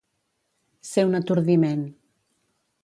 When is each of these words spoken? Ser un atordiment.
Ser 0.93 1.03
un 1.11 1.19
atordiment. 1.21 1.87